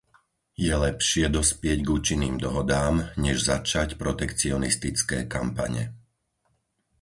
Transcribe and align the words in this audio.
Je 0.65 0.73
lepšie 0.87 1.25
dospieť 1.37 1.77
k 1.85 1.85
účinným 1.97 2.35
dohodám, 2.45 2.95
než 3.23 3.35
začať 3.51 3.89
protekcionistické 4.01 5.19
kampane. 5.33 5.83